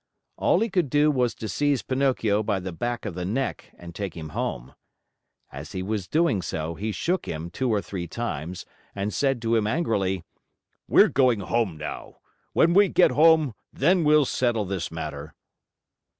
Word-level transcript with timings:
All 0.35 0.61
he 0.61 0.69
could 0.71 0.89
do 0.89 1.11
was 1.11 1.35
to 1.35 1.47
seize 1.47 1.83
Pinocchio 1.83 2.41
by 2.41 2.59
the 2.59 2.71
back 2.71 3.05
of 3.05 3.13
the 3.13 3.23
neck 3.23 3.71
and 3.77 3.93
take 3.93 4.17
him 4.17 4.29
home. 4.29 4.73
As 5.51 5.73
he 5.73 5.83
was 5.83 6.07
doing 6.07 6.41
so, 6.41 6.73
he 6.73 6.91
shook 6.91 7.27
him 7.27 7.51
two 7.51 7.69
or 7.69 7.83
three 7.83 8.07
times 8.07 8.65
and 8.95 9.13
said 9.13 9.39
to 9.43 9.55
him 9.55 9.67
angrily: 9.67 10.23
"We're 10.87 11.07
going 11.09 11.41
home 11.41 11.77
now. 11.77 12.15
When 12.53 12.73
we 12.73 12.89
get 12.89 13.11
home, 13.11 13.53
then 13.71 14.03
we'll 14.03 14.25
settle 14.25 14.65
this 14.65 14.89
matter!" 14.89 15.35